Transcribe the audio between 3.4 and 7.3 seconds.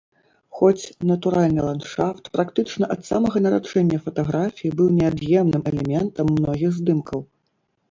нараджэння фатаграфіі быў неад'емным элементам многіх здымкаў.